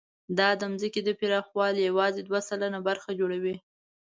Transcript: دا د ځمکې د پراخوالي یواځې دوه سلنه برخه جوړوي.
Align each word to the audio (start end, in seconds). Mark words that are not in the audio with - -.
دا 0.37 0.49
د 0.61 0.63
ځمکې 0.79 1.01
د 1.03 1.09
پراخوالي 1.19 1.81
یواځې 1.89 2.21
دوه 2.23 2.39
سلنه 2.49 2.79
برخه 2.87 3.09
جوړوي. 3.19 3.55